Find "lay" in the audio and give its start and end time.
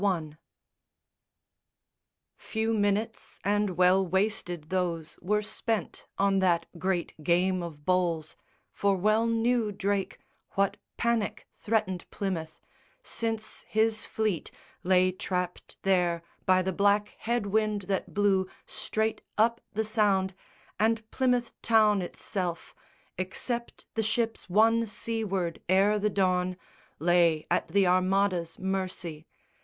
14.81-15.11, 26.97-27.45